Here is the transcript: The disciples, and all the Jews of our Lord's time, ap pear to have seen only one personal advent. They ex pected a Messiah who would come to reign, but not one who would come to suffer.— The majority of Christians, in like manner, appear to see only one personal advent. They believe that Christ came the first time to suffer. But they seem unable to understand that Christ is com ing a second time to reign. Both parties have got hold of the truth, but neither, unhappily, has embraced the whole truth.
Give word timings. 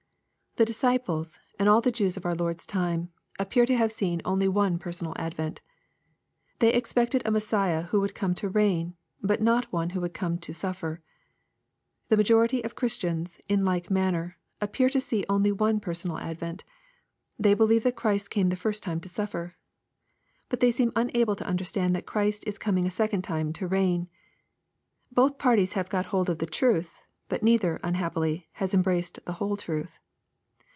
The 0.57 0.65
disciples, 0.65 1.39
and 1.57 1.69
all 1.69 1.79
the 1.79 1.93
Jews 1.93 2.17
of 2.17 2.25
our 2.25 2.35
Lord's 2.35 2.65
time, 2.65 3.09
ap 3.39 3.51
pear 3.51 3.65
to 3.65 3.77
have 3.77 3.89
seen 3.89 4.21
only 4.25 4.49
one 4.49 4.77
personal 4.79 5.13
advent. 5.15 5.61
They 6.59 6.73
ex 6.73 6.91
pected 6.91 7.21
a 7.23 7.31
Messiah 7.31 7.83
who 7.83 8.01
would 8.01 8.13
come 8.13 8.33
to 8.35 8.49
reign, 8.49 8.97
but 9.21 9.41
not 9.41 9.71
one 9.71 9.91
who 9.91 10.01
would 10.01 10.13
come 10.13 10.37
to 10.39 10.53
suffer.— 10.53 11.01
The 12.09 12.17
majority 12.17 12.61
of 12.65 12.75
Christians, 12.75 13.39
in 13.47 13.63
like 13.63 13.89
manner, 13.89 14.37
appear 14.59 14.89
to 14.89 14.99
see 14.99 15.23
only 15.29 15.53
one 15.53 15.79
personal 15.79 16.17
advent. 16.19 16.65
They 17.39 17.53
believe 17.53 17.83
that 17.83 17.95
Christ 17.95 18.29
came 18.29 18.49
the 18.49 18.57
first 18.57 18.83
time 18.83 18.99
to 18.99 19.09
suffer. 19.09 19.55
But 20.49 20.59
they 20.59 20.71
seem 20.71 20.91
unable 20.97 21.37
to 21.37 21.47
understand 21.47 21.95
that 21.95 22.05
Christ 22.05 22.43
is 22.45 22.57
com 22.59 22.77
ing 22.77 22.85
a 22.85 22.91
second 22.91 23.21
time 23.21 23.53
to 23.53 23.67
reign. 23.67 24.09
Both 25.13 25.37
parties 25.37 25.73
have 25.73 25.87
got 25.87 26.07
hold 26.07 26.29
of 26.29 26.39
the 26.39 26.45
truth, 26.45 26.99
but 27.29 27.41
neither, 27.41 27.79
unhappily, 27.85 28.49
has 28.55 28.73
embraced 28.73 29.17
the 29.23 29.33
whole 29.39 29.55
truth. 29.55 29.97